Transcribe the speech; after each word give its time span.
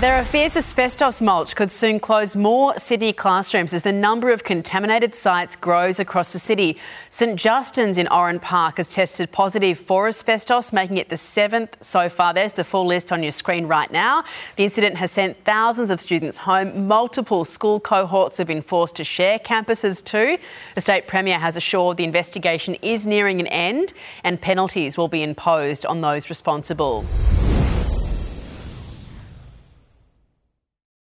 There 0.00 0.14
are 0.14 0.24
fears 0.24 0.56
asbestos 0.56 1.20
mulch 1.20 1.56
could 1.56 1.72
soon 1.72 1.98
close 1.98 2.36
more 2.36 2.78
Sydney 2.78 3.12
classrooms 3.12 3.74
as 3.74 3.82
the 3.82 3.90
number 3.90 4.30
of 4.30 4.44
contaminated 4.44 5.12
sites 5.16 5.56
grows 5.56 5.98
across 5.98 6.32
the 6.32 6.38
city. 6.38 6.78
St 7.10 7.36
Justin's 7.36 7.98
in 7.98 8.06
Oran 8.06 8.38
Park 8.38 8.76
has 8.76 8.94
tested 8.94 9.32
positive 9.32 9.76
for 9.76 10.06
asbestos, 10.06 10.72
making 10.72 10.98
it 10.98 11.08
the 11.08 11.16
seventh 11.16 11.76
so 11.80 12.08
far. 12.08 12.32
There's 12.32 12.52
the 12.52 12.62
full 12.62 12.86
list 12.86 13.10
on 13.10 13.24
your 13.24 13.32
screen 13.32 13.66
right 13.66 13.90
now. 13.90 14.22
The 14.54 14.62
incident 14.62 14.98
has 14.98 15.10
sent 15.10 15.44
thousands 15.44 15.90
of 15.90 16.00
students 16.00 16.38
home. 16.38 16.86
Multiple 16.86 17.44
school 17.44 17.80
cohorts 17.80 18.38
have 18.38 18.46
been 18.46 18.62
forced 18.62 18.94
to 18.96 19.04
share 19.04 19.40
campuses 19.40 20.04
too. 20.04 20.38
The 20.76 20.80
state 20.80 21.08
premier 21.08 21.40
has 21.40 21.56
assured 21.56 21.96
the 21.96 22.04
investigation 22.04 22.76
is 22.82 23.04
nearing 23.04 23.40
an 23.40 23.48
end 23.48 23.94
and 24.22 24.40
penalties 24.40 24.96
will 24.96 25.08
be 25.08 25.24
imposed 25.24 25.84
on 25.86 26.02
those 26.02 26.30
responsible. 26.30 27.04